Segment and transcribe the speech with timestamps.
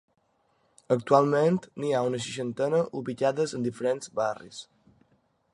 [0.95, 4.67] Actualment n'hi ha una seixantena ubicades en diferents barris.